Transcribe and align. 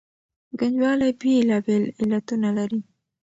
ګنجوالي 0.59 1.09
بېلابېل 1.21 1.83
علتونه 1.99 2.49
لري. 2.57 2.79